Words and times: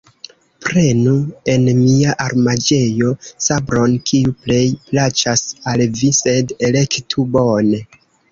Prenu 0.67 1.11
en 1.55 1.67
mia 1.81 2.15
armaĵejo 2.27 3.11
sabron, 3.47 3.93
kiu 4.11 4.33
plej 4.47 4.63
plaĉas 4.87 5.45
al 5.73 5.85
vi, 5.99 6.11
sed 6.23 6.57
elektu 6.69 7.27
bone. 7.37 7.85